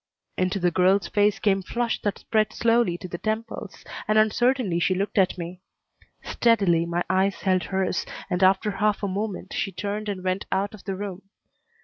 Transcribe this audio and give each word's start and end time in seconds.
Into 0.35 0.57
the 0.59 0.71
girl's 0.71 1.07
face 1.09 1.37
came 1.37 1.61
flush 1.61 2.01
that 2.01 2.17
spread 2.17 2.53
slowly 2.53 2.97
to 2.97 3.07
the 3.07 3.19
temples, 3.19 3.85
and 4.07 4.17
uncertainly 4.17 4.79
she 4.79 4.95
looked 4.95 5.19
at 5.19 5.37
me. 5.37 5.61
Steadily 6.23 6.87
my 6.87 7.03
eyes 7.07 7.35
held 7.41 7.65
hers 7.65 8.03
and 8.27 8.41
after 8.41 8.71
half 8.71 9.03
a 9.03 9.07
moment 9.07 9.53
she 9.53 9.71
turned 9.71 10.09
and 10.09 10.23
went 10.23 10.47
out 10.51 10.73
of 10.73 10.85
the 10.85 10.95
room. 10.95 11.29